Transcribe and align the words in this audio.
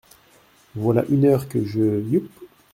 Voilà 0.73 1.05
une 1.09 1.25
heure 1.25 1.47
que 1.47 1.63
je… 1.63 2.01
yupp! 2.01 2.31